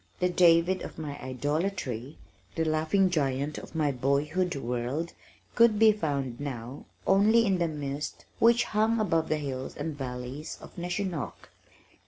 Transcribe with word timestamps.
The 0.19 0.29
David 0.29 0.81
of 0.81 0.97
my 0.97 1.21
idolatry, 1.21 2.17
the 2.55 2.65
laughing 2.65 3.11
giant 3.11 3.59
of 3.59 3.75
my 3.75 3.91
boyhood 3.91 4.55
world, 4.55 5.13
could 5.53 5.77
be 5.77 5.91
found 5.91 6.39
now, 6.39 6.85
only 7.05 7.45
in 7.45 7.59
the 7.59 7.67
mist 7.67 8.25
which 8.39 8.63
hung 8.63 8.99
above 8.99 9.29
the 9.29 9.37
hills 9.37 9.77
and 9.77 9.95
valleys 9.95 10.57
of 10.59 10.75
Neshonoc. 10.75 11.51